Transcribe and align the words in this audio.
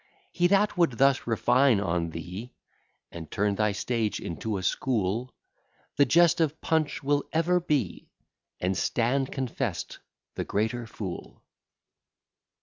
He 0.31 0.47
that 0.47 0.75
would 0.75 0.93
thus 0.93 1.27
refine 1.27 1.79
on 1.79 2.09
thee, 2.09 2.55
And 3.11 3.29
turn 3.29 3.53
thy 3.53 3.71
stage 3.73 4.19
into 4.19 4.57
a 4.57 4.63
school, 4.63 5.31
The 5.97 6.05
jest 6.07 6.41
of 6.41 6.59
Punch 6.59 7.03
will 7.03 7.23
ever 7.31 7.59
be, 7.59 8.09
And 8.59 8.75
stand 8.75 9.31
confest 9.31 9.99
the 10.33 10.43
greater 10.43 10.87
fool. 10.87 11.43